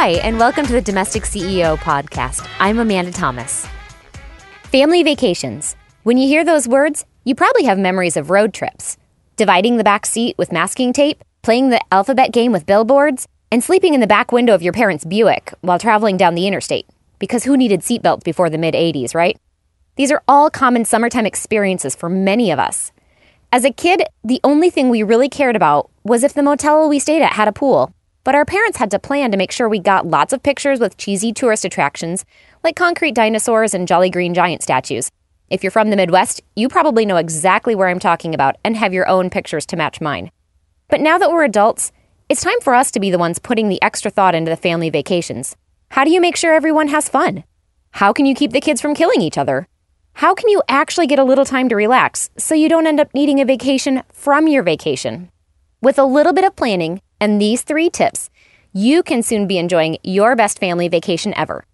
Hi, 0.00 0.10
and 0.10 0.38
welcome 0.38 0.64
to 0.64 0.72
the 0.72 0.80
Domestic 0.80 1.24
CEO 1.24 1.76
podcast. 1.76 2.48
I'm 2.60 2.78
Amanda 2.78 3.10
Thomas. 3.10 3.66
Family 4.62 5.02
vacations. 5.02 5.74
When 6.04 6.16
you 6.16 6.28
hear 6.28 6.44
those 6.44 6.68
words, 6.68 7.04
you 7.24 7.34
probably 7.34 7.64
have 7.64 7.80
memories 7.80 8.16
of 8.16 8.30
road 8.30 8.54
trips, 8.54 8.96
dividing 9.34 9.76
the 9.76 9.82
back 9.82 10.06
seat 10.06 10.38
with 10.38 10.52
masking 10.52 10.92
tape, 10.92 11.24
playing 11.42 11.70
the 11.70 11.80
alphabet 11.90 12.30
game 12.30 12.52
with 12.52 12.64
billboards, 12.64 13.26
and 13.50 13.64
sleeping 13.64 13.92
in 13.92 13.98
the 13.98 14.06
back 14.06 14.30
window 14.30 14.54
of 14.54 14.62
your 14.62 14.72
parents' 14.72 15.04
Buick 15.04 15.52
while 15.62 15.80
traveling 15.80 16.16
down 16.16 16.36
the 16.36 16.46
interstate. 16.46 16.86
Because 17.18 17.42
who 17.42 17.56
needed 17.56 17.80
seatbelts 17.80 18.22
before 18.22 18.50
the 18.50 18.56
mid 18.56 18.74
80s, 18.74 19.16
right? 19.16 19.36
These 19.96 20.12
are 20.12 20.22
all 20.28 20.48
common 20.48 20.84
summertime 20.84 21.26
experiences 21.26 21.96
for 21.96 22.08
many 22.08 22.52
of 22.52 22.60
us. 22.60 22.92
As 23.50 23.64
a 23.64 23.72
kid, 23.72 24.04
the 24.22 24.38
only 24.44 24.70
thing 24.70 24.90
we 24.90 25.02
really 25.02 25.28
cared 25.28 25.56
about 25.56 25.90
was 26.04 26.22
if 26.22 26.34
the 26.34 26.44
motel 26.44 26.88
we 26.88 27.00
stayed 27.00 27.22
at 27.22 27.32
had 27.32 27.48
a 27.48 27.52
pool. 27.52 27.92
But 28.24 28.34
our 28.34 28.44
parents 28.44 28.78
had 28.78 28.90
to 28.90 28.98
plan 28.98 29.30
to 29.30 29.36
make 29.36 29.52
sure 29.52 29.68
we 29.68 29.78
got 29.78 30.06
lots 30.06 30.32
of 30.32 30.42
pictures 30.42 30.80
with 30.80 30.96
cheesy 30.96 31.32
tourist 31.32 31.64
attractions 31.64 32.24
like 32.62 32.76
concrete 32.76 33.14
dinosaurs 33.14 33.74
and 33.74 33.88
Jolly 33.88 34.10
Green 34.10 34.34
Giant 34.34 34.62
statues. 34.62 35.10
If 35.50 35.62
you're 35.62 35.70
from 35.70 35.88
the 35.88 35.96
Midwest, 35.96 36.42
you 36.56 36.68
probably 36.68 37.06
know 37.06 37.16
exactly 37.16 37.74
where 37.74 37.88
I'm 37.88 37.98
talking 37.98 38.34
about 38.34 38.56
and 38.64 38.76
have 38.76 38.92
your 38.92 39.08
own 39.08 39.30
pictures 39.30 39.64
to 39.66 39.76
match 39.76 40.00
mine. 40.00 40.30
But 40.88 41.00
now 41.00 41.16
that 41.18 41.30
we're 41.30 41.44
adults, 41.44 41.90
it's 42.28 42.42
time 42.42 42.60
for 42.60 42.74
us 42.74 42.90
to 42.90 43.00
be 43.00 43.10
the 43.10 43.18
ones 43.18 43.38
putting 43.38 43.70
the 43.70 43.80
extra 43.82 44.10
thought 44.10 44.34
into 44.34 44.50
the 44.50 44.56
family 44.56 44.90
vacations. 44.90 45.56
How 45.90 46.04
do 46.04 46.10
you 46.10 46.20
make 46.20 46.36
sure 46.36 46.52
everyone 46.52 46.88
has 46.88 47.08
fun? 47.08 47.44
How 47.92 48.12
can 48.12 48.26
you 48.26 48.34
keep 48.34 48.52
the 48.52 48.60
kids 48.60 48.82
from 48.82 48.94
killing 48.94 49.22
each 49.22 49.38
other? 49.38 49.66
How 50.12 50.34
can 50.34 50.48
you 50.50 50.62
actually 50.68 51.06
get 51.06 51.18
a 51.18 51.24
little 51.24 51.46
time 51.46 51.68
to 51.70 51.76
relax 51.76 52.28
so 52.36 52.54
you 52.54 52.68
don't 52.68 52.86
end 52.86 53.00
up 53.00 53.14
needing 53.14 53.40
a 53.40 53.46
vacation 53.46 54.02
from 54.12 54.48
your 54.48 54.62
vacation? 54.62 55.30
With 55.80 55.98
a 55.98 56.04
little 56.04 56.34
bit 56.34 56.44
of 56.44 56.56
planning 56.56 57.00
and 57.20 57.40
these 57.40 57.62
three 57.62 57.90
tips, 57.90 58.30
you 58.72 59.02
can 59.02 59.22
soon 59.22 59.46
be 59.46 59.58
enjoying 59.58 59.98
your 60.02 60.36
best 60.36 60.58
family 60.58 60.88
vacation 60.88 61.32
ever. 61.36 61.64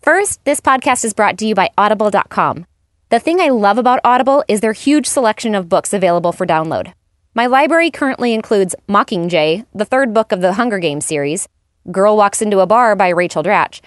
First, 0.00 0.44
this 0.44 0.60
podcast 0.60 1.04
is 1.04 1.14
brought 1.14 1.38
to 1.38 1.46
you 1.46 1.54
by 1.54 1.70
Audible.com. 1.76 2.66
The 3.10 3.18
thing 3.18 3.40
I 3.40 3.48
love 3.48 3.78
about 3.78 4.00
Audible 4.04 4.44
is 4.48 4.60
their 4.60 4.72
huge 4.72 5.06
selection 5.06 5.54
of 5.54 5.68
books 5.68 5.92
available 5.92 6.32
for 6.32 6.46
download. 6.46 6.92
My 7.34 7.46
library 7.46 7.90
currently 7.90 8.34
includes 8.34 8.74
Mockingjay, 8.88 9.64
the 9.74 9.84
third 9.84 10.12
book 10.12 10.32
of 10.32 10.40
the 10.40 10.54
Hunger 10.54 10.78
Games 10.78 11.06
series, 11.06 11.48
Girl 11.90 12.16
Walks 12.16 12.42
Into 12.42 12.58
a 12.60 12.66
Bar 12.66 12.96
by 12.96 13.08
Rachel 13.08 13.42
Dratch, 13.42 13.80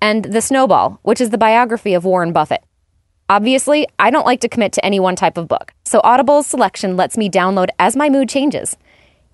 and 0.00 0.24
The 0.24 0.40
Snowball, 0.40 0.98
which 1.02 1.20
is 1.20 1.30
the 1.30 1.38
biography 1.38 1.94
of 1.94 2.04
Warren 2.04 2.32
Buffett. 2.32 2.64
Obviously, 3.28 3.86
I 3.98 4.10
don't 4.10 4.26
like 4.26 4.40
to 4.40 4.48
commit 4.48 4.72
to 4.72 4.84
any 4.84 5.00
one 5.00 5.16
type 5.16 5.38
of 5.38 5.48
book, 5.48 5.72
so 5.84 6.00
Audible's 6.04 6.46
selection 6.46 6.96
lets 6.96 7.16
me 7.16 7.30
download 7.30 7.68
as 7.78 7.96
my 7.96 8.10
mood 8.10 8.28
changes. 8.28 8.76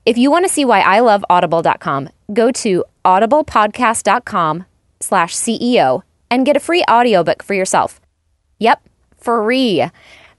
If 0.07 0.17
you 0.17 0.31
want 0.31 0.47
to 0.47 0.53
see 0.53 0.65
why 0.65 0.81
I 0.81 1.01
love 1.01 1.25
audible.com, 1.29 2.09
go 2.33 2.51
to 2.53 2.85
audiblepodcast.com 3.05 4.65
slash 5.01 5.35
CEO 5.35 6.03
and 6.31 6.47
get 6.47 6.57
a 6.57 6.61
free 6.61 6.83
audiobook 6.91 7.43
for 7.43 7.55
yourself. 7.55 8.01
Yep, 8.59 8.83
free. 9.19 9.85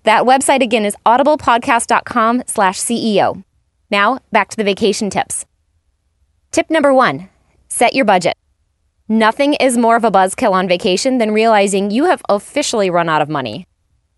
That 0.04 0.24
website 0.24 0.62
again 0.64 0.84
is 0.84 0.96
audiblepodcast.com 1.06 2.44
slash 2.48 2.80
CEO. 2.80 3.44
Now, 3.92 4.20
back 4.32 4.50
to 4.50 4.58
the 4.58 4.64
vacation 4.64 5.10
tips. 5.10 5.46
Tip 6.52 6.70
number 6.72 6.94
one, 6.94 7.30
set 7.68 7.94
your 7.94 8.06
budget. 8.06 8.36
Nothing 9.08 9.54
is 9.56 9.78
more 9.78 9.96
of 9.96 10.04
a 10.04 10.12
buzzkill 10.12 10.54
on 10.54 10.68
vacation 10.68 11.20
than 11.20 11.32
realizing 11.32 11.92
you 11.92 12.06
have 12.06 12.24
officially 12.30 12.90
run 12.90 13.10
out 13.10 13.22
of 13.22 13.30
money. 13.30 13.68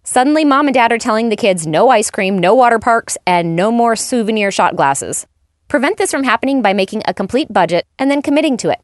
Suddenly, 0.03 0.45
mom 0.45 0.67
and 0.67 0.73
dad 0.73 0.91
are 0.91 0.97
telling 0.97 1.30
the 1.30 1.35
kids 1.35 1.67
no 1.67 1.89
ice 1.89 2.11
cream, 2.11 2.38
no 2.38 2.53
water 2.55 2.80
parks, 2.80 3.17
and 3.25 3.55
no 3.55 3.72
more 3.72 3.95
souvenir 3.95 4.52
shot 4.52 4.75
glasses. 4.75 5.25
Prevent 5.73 5.97
this 5.97 6.11
from 6.11 6.23
happening 6.23 6.61
by 6.61 6.71
making 6.71 7.02
a 7.07 7.16
complete 7.16 7.52
budget 7.52 7.88
and 7.97 8.11
then 8.11 8.21
committing 8.21 8.57
to 8.57 8.69
it. 8.69 8.79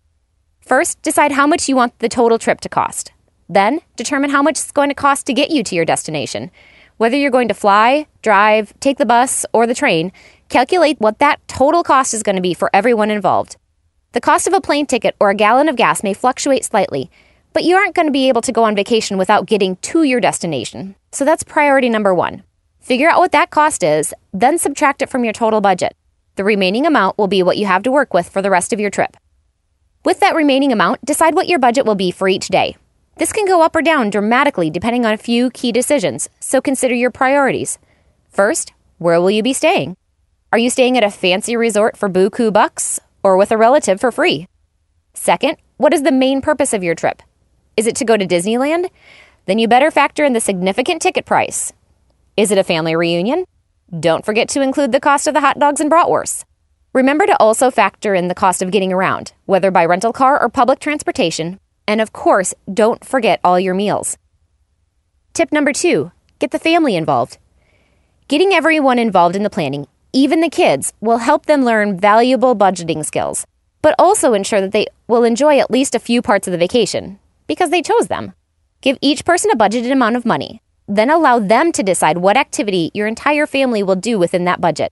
First, 0.59 0.99
decide 1.03 1.33
how 1.33 1.45
much 1.45 1.69
you 1.69 1.75
want 1.75 1.99
the 1.99 2.09
total 2.09 2.39
trip 2.39 2.61
to 2.61 2.67
cost. 2.67 3.11
Then, 3.47 3.81
determine 3.95 4.31
how 4.31 4.41
much 4.41 4.57
it's 4.57 4.71
going 4.71 4.89
to 4.89 4.95
cost 4.95 5.27
to 5.27 5.33
get 5.35 5.51
you 5.51 5.63
to 5.65 5.75
your 5.75 5.85
destination. 5.85 6.49
Whether 6.97 7.15
you're 7.15 7.29
going 7.29 7.47
to 7.49 7.53
fly, 7.53 8.07
drive, 8.23 8.73
take 8.79 8.97
the 8.97 9.05
bus, 9.05 9.45
or 9.53 9.67
the 9.67 9.75
train, 9.75 10.11
calculate 10.49 10.99
what 10.99 11.19
that 11.19 11.47
total 11.47 11.83
cost 11.83 12.15
is 12.15 12.23
going 12.23 12.37
to 12.37 12.41
be 12.41 12.55
for 12.55 12.71
everyone 12.73 13.11
involved. 13.11 13.57
The 14.13 14.19
cost 14.19 14.47
of 14.47 14.53
a 14.53 14.59
plane 14.59 14.87
ticket 14.87 15.15
or 15.19 15.29
a 15.29 15.35
gallon 15.35 15.69
of 15.69 15.75
gas 15.75 16.01
may 16.01 16.15
fluctuate 16.15 16.65
slightly, 16.65 17.11
but 17.53 17.65
you 17.65 17.75
aren't 17.75 17.93
going 17.93 18.07
to 18.07 18.11
be 18.11 18.29
able 18.29 18.41
to 18.41 18.51
go 18.51 18.63
on 18.63 18.75
vacation 18.75 19.19
without 19.19 19.45
getting 19.45 19.75
to 19.75 20.01
your 20.01 20.19
destination. 20.19 20.95
So 21.11 21.23
that's 21.23 21.43
priority 21.43 21.87
number 21.87 22.15
one. 22.15 22.41
Figure 22.79 23.11
out 23.11 23.19
what 23.19 23.31
that 23.33 23.51
cost 23.51 23.83
is, 23.83 24.11
then 24.33 24.57
subtract 24.57 25.03
it 25.03 25.09
from 25.11 25.23
your 25.23 25.33
total 25.33 25.61
budget. 25.61 25.95
The 26.39 26.45
remaining 26.45 26.85
amount 26.85 27.17
will 27.17 27.27
be 27.27 27.43
what 27.43 27.57
you 27.57 27.65
have 27.65 27.83
to 27.83 27.91
work 27.91 28.13
with 28.13 28.29
for 28.29 28.41
the 28.41 28.49
rest 28.49 28.71
of 28.71 28.79
your 28.79 28.89
trip. 28.89 29.17
With 30.05 30.21
that 30.21 30.35
remaining 30.35 30.71
amount, 30.71 31.03
decide 31.03 31.35
what 31.35 31.49
your 31.49 31.59
budget 31.59 31.85
will 31.85 31.95
be 31.95 32.11
for 32.11 32.29
each 32.29 32.47
day. 32.47 32.77
This 33.17 33.33
can 33.33 33.45
go 33.45 33.61
up 33.61 33.75
or 33.75 33.81
down 33.81 34.09
dramatically 34.09 34.69
depending 34.69 35.05
on 35.05 35.11
a 35.11 35.17
few 35.17 35.49
key 35.49 35.73
decisions, 35.73 36.29
so 36.39 36.61
consider 36.61 36.95
your 36.95 37.11
priorities. 37.11 37.77
First, 38.29 38.71
where 38.99 39.19
will 39.19 39.31
you 39.31 39.43
be 39.43 39.51
staying? 39.51 39.97
Are 40.53 40.57
you 40.57 40.69
staying 40.69 40.97
at 40.97 41.03
a 41.03 41.11
fancy 41.11 41.57
resort 41.57 41.97
for 41.97 42.09
buku 42.09 42.53
bucks 42.53 43.01
or 43.21 43.35
with 43.35 43.51
a 43.51 43.57
relative 43.57 43.99
for 43.99 44.09
free? 44.09 44.47
Second, 45.13 45.57
what 45.75 45.93
is 45.93 46.03
the 46.03 46.09
main 46.13 46.39
purpose 46.41 46.71
of 46.71 46.85
your 46.85 46.95
trip? 46.95 47.21
Is 47.75 47.85
it 47.85 47.97
to 47.97 48.05
go 48.05 48.15
to 48.15 48.25
Disneyland? 48.25 48.89
Then 49.45 49.59
you 49.59 49.67
better 49.67 49.91
factor 49.91 50.23
in 50.23 50.31
the 50.31 50.39
significant 50.39 51.01
ticket 51.01 51.25
price. 51.25 51.73
Is 52.37 52.49
it 52.49 52.57
a 52.57 52.63
family 52.63 52.95
reunion? 52.95 53.43
Don't 53.97 54.23
forget 54.23 54.47
to 54.49 54.61
include 54.61 54.91
the 54.91 54.99
cost 54.99 55.25
of 55.25 55.33
the 55.33 55.39
hot 55.39 55.57
dogs 55.57 55.81
and 55.81 55.91
bratwursts. 55.91 56.43
Remember 56.93 57.25
to 57.25 57.35
also 57.39 57.71
factor 57.71 58.13
in 58.13 58.27
the 58.27 58.35
cost 58.35 58.61
of 58.61 58.69
getting 58.69 58.93
around, 58.93 59.33
whether 59.45 59.71
by 59.71 59.83
rental 59.83 60.13
car 60.13 60.39
or 60.39 60.47
public 60.47 60.79
transportation. 60.79 61.59
And 61.87 61.99
of 61.99 62.13
course, 62.13 62.53
don't 62.71 63.03
forget 63.03 63.39
all 63.43 63.59
your 63.59 63.73
meals. 63.73 64.17
Tip 65.33 65.51
number 65.51 65.73
two 65.73 66.11
get 66.37 66.51
the 66.51 66.59
family 66.59 66.95
involved. 66.95 67.39
Getting 68.27 68.53
everyone 68.53 68.99
involved 68.99 69.35
in 69.35 69.41
the 69.41 69.49
planning, 69.49 69.87
even 70.13 70.41
the 70.41 70.49
kids, 70.49 70.93
will 71.01 71.17
help 71.17 71.47
them 71.47 71.65
learn 71.65 71.99
valuable 71.99 72.55
budgeting 72.55 73.03
skills, 73.03 73.47
but 73.81 73.95
also 73.97 74.33
ensure 74.33 74.61
that 74.61 74.71
they 74.71 74.85
will 75.07 75.23
enjoy 75.23 75.57
at 75.57 75.71
least 75.71 75.95
a 75.95 75.99
few 75.99 76.21
parts 76.21 76.47
of 76.47 76.51
the 76.51 76.59
vacation 76.59 77.17
because 77.47 77.71
they 77.71 77.81
chose 77.81 78.07
them. 78.07 78.33
Give 78.81 78.99
each 79.01 79.25
person 79.25 79.49
a 79.49 79.57
budgeted 79.57 79.91
amount 79.91 80.15
of 80.15 80.25
money 80.25 80.61
then 80.89 81.11
allow 81.11 81.37
them 81.39 81.71
to 81.71 81.83
decide 81.83 82.17
what 82.17 82.35
activity 82.35 82.89
your 82.95 83.07
entire 83.07 83.45
family 83.45 83.83
will 83.83 83.95
do 83.95 84.17
within 84.17 84.45
that 84.45 84.59
budget. 84.59 84.91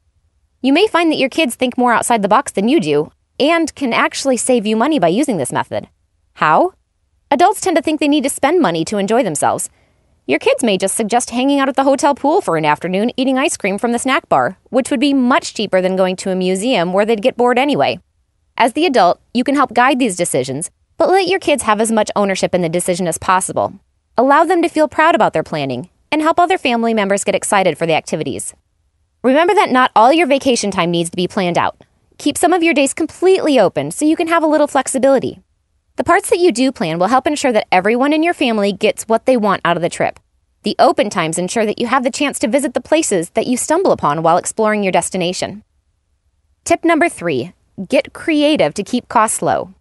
You 0.62 0.72
may 0.72 0.88
find 0.88 1.12
that 1.12 1.18
your 1.18 1.30
kids 1.30 1.56
think 1.56 1.78
more 1.78 1.92
outside 1.92 2.22
the 2.22 2.28
box 2.28 2.52
than 2.52 2.70
you 2.70 2.80
do 2.80 3.12
and 3.40 3.74
can 3.76 3.94
actually 3.94 4.38
save 4.38 4.66
you 4.66 4.76
money 4.76 5.00
by 5.00 5.08
using 5.08 5.38
this 5.38 5.52
method. 5.52 5.88
How? 6.34 6.74
Adults 7.32 7.62
tend 7.62 7.76
to 7.76 7.82
think 7.82 8.00
they 8.00 8.08
need 8.08 8.24
to 8.24 8.30
spend 8.30 8.62
money 8.62 8.86
to 8.86 8.98
enjoy 8.98 9.24
themselves. 9.24 9.70
Your 10.28 10.40
kids 10.40 10.64
may 10.64 10.78
just 10.78 10.96
suggest 10.96 11.32
hanging 11.32 11.60
out 11.60 11.70
at 11.70 11.76
the 11.76 11.84
hotel 11.84 12.14
pool 12.14 12.42
for 12.42 12.58
an 12.58 12.66
afternoon 12.66 13.12
eating 13.18 13.38
ice 13.38 13.58
cream 13.58 13.78
from 13.78 13.92
the 13.92 14.00
snack 14.00 14.30
bar, 14.30 14.58
which 14.70 14.92
would 14.92 15.00
be 15.00 15.14
much 15.14 15.54
cheaper 15.54 15.82
than 15.82 15.96
going 15.96 16.16
to 16.18 16.32
a 16.32 16.36
museum 16.36 16.94
where 16.94 17.06
they'd 17.06 17.22
get 17.22 17.38
bored 17.38 17.58
anyway. 17.58 18.00
As 18.56 18.74
the 18.74 18.86
adult, 18.86 19.20
you 19.34 19.44
can 19.44 19.56
help 19.56 19.74
guide 19.74 20.00
these 20.00 20.16
decisions, 20.16 20.70
but 20.98 21.10
let 21.10 21.28
your 21.28 21.40
kids 21.40 21.64
have 21.64 21.82
as 21.82 21.92
much 21.92 22.12
ownership 22.16 22.54
in 22.54 22.62
the 22.62 22.70
decision 22.70 23.08
as 23.08 23.18
possible. 23.18 23.74
Allow 24.20 24.46
them 24.46 24.64
to 24.64 24.70
feel 24.70 24.88
proud 24.88 25.14
about 25.14 25.34
their 25.34 25.44
planning 25.44 25.90
and 26.12 26.24
help 26.24 26.40
other 26.40 26.58
family 26.58 26.92
members 26.92 27.24
get 27.24 27.36
excited 27.36 27.78
for 27.78 27.86
the 27.86 27.94
activities. 27.94 28.56
Remember 29.22 29.54
that 29.54 29.70
not 29.70 29.92
all 29.96 30.12
your 30.12 30.26
vacation 30.26 30.72
time 30.72 30.90
needs 30.90 31.12
to 31.12 31.16
be 31.16 31.28
planned 31.28 31.56
out. 31.56 31.84
Keep 32.18 32.36
some 32.36 32.52
of 32.52 32.64
your 32.64 32.74
days 32.74 32.96
completely 32.96 33.60
open 33.60 33.92
so 33.92 34.06
you 34.06 34.16
can 34.16 34.28
have 34.28 34.42
a 34.42 34.48
little 34.48 34.66
flexibility. 34.66 35.40
The 35.98 36.04
parts 36.04 36.32
that 36.32 36.40
you 36.40 36.52
do 36.52 36.72
plan 36.72 36.98
will 36.98 37.08
help 37.08 37.28
ensure 37.28 37.52
that 37.52 37.68
everyone 37.72 38.12
in 38.12 38.24
your 38.24 38.34
family 38.34 38.74
gets 38.74 39.04
what 39.04 39.28
they 39.28 39.38
want 39.38 39.62
out 39.64 39.78
of 39.78 39.84
the 39.84 39.90
trip. 39.90 40.20
The 40.64 40.76
open 40.80 41.12
times 41.12 41.38
ensure 41.38 41.68
that 41.68 41.78
you 41.78 41.86
have 41.86 42.04
the 42.04 42.10
chance 42.10 42.40
to 42.40 42.48
visit 42.48 42.74
the 42.74 42.82
places 42.82 43.30
that 43.32 43.46
you 43.46 43.56
stumble 43.56 43.92
upon 43.92 44.24
while 44.24 44.38
exploring 44.38 44.82
your 44.82 44.92
destination. 44.92 45.64
Tip 46.64 46.84
number 46.84 47.08
three 47.08 47.54
get 47.88 48.14
creative 48.14 48.74
to 48.74 48.84
keep 48.84 49.10
costs 49.10 49.44
low. 49.44 49.76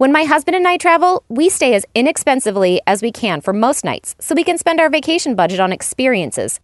When 0.00 0.12
my 0.12 0.24
husband 0.24 0.56
and 0.56 0.66
I 0.66 0.78
travel, 0.78 1.24
we 1.28 1.50
stay 1.50 1.74
as 1.74 1.84
inexpensively 1.94 2.80
as 2.86 3.02
we 3.02 3.12
can 3.12 3.42
for 3.42 3.52
most 3.52 3.84
nights 3.84 4.16
so 4.18 4.34
we 4.34 4.44
can 4.44 4.56
spend 4.56 4.80
our 4.80 4.88
vacation 4.88 5.34
budget 5.34 5.60
on 5.60 5.74
experiences. 5.74 6.58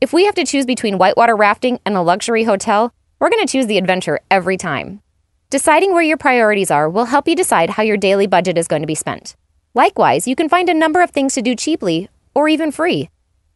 If 0.00 0.14
we 0.14 0.24
have 0.24 0.34
to 0.36 0.46
choose 0.46 0.64
between 0.64 0.96
whitewater 0.96 1.36
rafting 1.36 1.80
and 1.84 1.94
a 1.96 2.00
luxury 2.00 2.44
hotel, 2.44 2.94
we're 3.20 3.28
going 3.28 3.46
to 3.46 3.52
choose 3.52 3.66
the 3.66 3.76
adventure 3.76 4.20
every 4.30 4.56
time. 4.56 5.02
Deciding 5.50 5.92
where 5.92 6.02
your 6.02 6.16
priorities 6.16 6.70
are 6.70 6.88
will 6.88 7.04
help 7.04 7.28
you 7.28 7.36
decide 7.36 7.68
how 7.68 7.82
your 7.82 7.98
daily 7.98 8.26
budget 8.26 8.56
is 8.56 8.68
going 8.68 8.80
to 8.80 8.86
be 8.86 8.94
spent. 8.94 9.36
Likewise, 9.74 10.26
you 10.26 10.34
can 10.34 10.48
find 10.48 10.70
a 10.70 10.72
number 10.72 11.02
of 11.02 11.10
things 11.10 11.34
to 11.34 11.42
do 11.42 11.54
cheaply 11.54 12.08
or 12.34 12.48
even 12.48 12.72
free. 12.72 13.10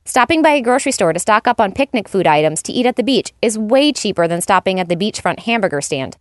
Stopping 0.05 0.43
by 0.43 0.51
a 0.51 0.61
grocery 0.61 0.93
store 0.93 1.15
to 1.15 1.19
stock 1.19 1.49
up 1.49 1.59
on 1.59 1.73
picnic 1.73 2.07
food 2.07 2.27
items 2.27 2.63
to 2.65 2.71
eat 2.71 2.85
at 2.85 2.97
the 2.97 3.03
beach 3.03 3.33
is 3.41 3.57
way 3.57 3.95
cheaper 3.95 4.29
than 4.29 4.43
stopping 4.43 4.79
at 4.79 4.91
the 4.91 4.97
beachfront 4.97 5.39
hamburger 5.45 5.81
stand. 5.81 6.19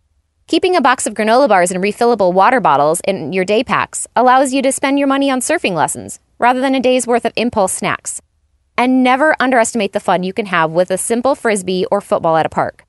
Keeping 0.52 0.76
a 0.76 0.82
box 0.82 1.06
of 1.06 1.14
granola 1.14 1.48
bars 1.48 1.70
and 1.70 1.82
refillable 1.82 2.30
water 2.30 2.60
bottles 2.60 3.00
in 3.08 3.32
your 3.32 3.42
day 3.42 3.64
packs 3.64 4.06
allows 4.14 4.52
you 4.52 4.60
to 4.60 4.70
spend 4.70 4.98
your 4.98 5.08
money 5.08 5.30
on 5.30 5.40
surfing 5.40 5.72
lessons 5.72 6.20
rather 6.38 6.60
than 6.60 6.74
a 6.74 6.78
day's 6.78 7.06
worth 7.06 7.24
of 7.24 7.32
impulse 7.36 7.72
snacks. 7.72 8.20
And 8.76 9.02
never 9.02 9.34
underestimate 9.40 9.94
the 9.94 9.98
fun 9.98 10.24
you 10.24 10.34
can 10.34 10.44
have 10.44 10.70
with 10.70 10.90
a 10.90 10.98
simple 10.98 11.34
frisbee 11.34 11.86
or 11.90 12.02
football 12.02 12.36
at 12.36 12.44
a 12.44 12.50
park. 12.50 12.84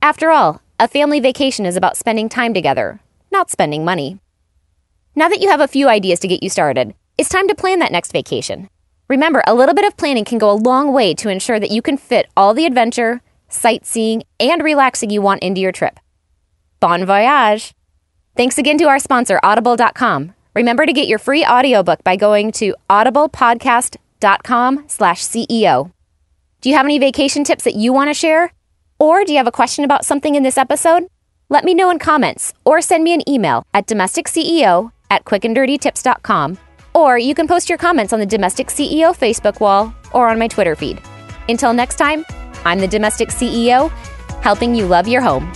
After 0.00 0.30
all, 0.30 0.62
a 0.78 0.86
family 0.86 1.18
vacation 1.18 1.66
is 1.66 1.74
about 1.74 1.96
spending 1.96 2.28
time 2.28 2.54
together, 2.54 3.00
not 3.32 3.50
spending 3.50 3.84
money. 3.84 4.20
Now 5.16 5.28
that 5.28 5.40
you 5.40 5.50
have 5.50 5.60
a 5.60 5.66
few 5.66 5.88
ideas 5.88 6.20
to 6.20 6.28
get 6.28 6.44
you 6.44 6.48
started, 6.48 6.94
it's 7.18 7.30
time 7.30 7.48
to 7.48 7.54
plan 7.56 7.80
that 7.80 7.90
next 7.90 8.12
vacation. 8.12 8.68
Remember, 9.08 9.42
a 9.44 9.56
little 9.56 9.74
bit 9.74 9.86
of 9.86 9.96
planning 9.96 10.24
can 10.24 10.38
go 10.38 10.52
a 10.52 10.64
long 10.70 10.92
way 10.92 11.14
to 11.14 11.30
ensure 11.30 11.58
that 11.58 11.72
you 11.72 11.82
can 11.82 11.96
fit 11.96 12.28
all 12.36 12.54
the 12.54 12.64
adventure, 12.64 13.22
sightseeing, 13.48 14.22
and 14.38 14.62
relaxing 14.62 15.10
you 15.10 15.20
want 15.20 15.42
into 15.42 15.60
your 15.60 15.72
trip. 15.72 15.98
Bon 16.80 17.04
voyage! 17.04 17.72
Thanks 18.36 18.56
again 18.56 18.78
to 18.78 18.84
our 18.84 19.00
sponsor, 19.00 19.40
Audible.com. 19.42 20.34
Remember 20.54 20.86
to 20.86 20.92
get 20.92 21.08
your 21.08 21.18
free 21.18 21.44
audiobook 21.44 22.04
by 22.04 22.14
going 22.14 22.52
to 22.52 22.74
audiblepodcast.com 22.88 24.84
slash 24.86 25.22
CEO. 25.22 25.90
Do 26.60 26.68
you 26.68 26.76
have 26.76 26.86
any 26.86 26.98
vacation 26.98 27.44
tips 27.44 27.64
that 27.64 27.74
you 27.74 27.92
want 27.92 28.10
to 28.10 28.14
share? 28.14 28.52
Or 28.98 29.24
do 29.24 29.32
you 29.32 29.38
have 29.38 29.46
a 29.46 29.52
question 29.52 29.84
about 29.84 30.04
something 30.04 30.34
in 30.34 30.42
this 30.42 30.58
episode? 30.58 31.08
Let 31.48 31.64
me 31.64 31.74
know 31.74 31.90
in 31.90 31.98
comments 31.98 32.54
or 32.64 32.80
send 32.80 33.04
me 33.04 33.14
an 33.14 33.28
email 33.28 33.64
at 33.74 33.86
domesticceo 33.86 34.92
at 35.10 35.24
quickanddirtytips.com. 35.24 36.58
Or 36.94 37.18
you 37.18 37.34
can 37.34 37.48
post 37.48 37.68
your 37.68 37.78
comments 37.78 38.12
on 38.12 38.20
the 38.20 38.26
Domestic 38.26 38.68
CEO 38.68 39.16
Facebook 39.16 39.60
wall 39.60 39.94
or 40.12 40.28
on 40.28 40.38
my 40.38 40.48
Twitter 40.48 40.76
feed. 40.76 41.00
Until 41.48 41.72
next 41.72 41.96
time, 41.96 42.24
I'm 42.64 42.78
the 42.78 42.88
Domestic 42.88 43.28
CEO, 43.28 43.90
helping 44.42 44.74
you 44.74 44.86
love 44.86 45.08
your 45.08 45.22
home. 45.22 45.52